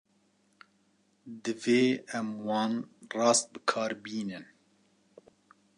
Divê 1.43 1.83
em 2.17 2.29
wan 2.45 2.73
rast 3.17 3.45
bi 3.53 3.59
kar 3.69 3.91
bînin. 4.03 4.45